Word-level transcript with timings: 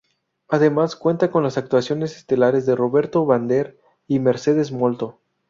Además 0.49 0.95
cuenta 0.95 1.29
con 1.29 1.43
las 1.43 1.59
actuaciones 1.59 2.17
estelares 2.17 2.65
de 2.65 2.75
Roberto 2.75 3.23
Vander 3.27 3.77
y 4.07 4.17
Mercedes 4.17 4.71
Molto. 4.71 5.19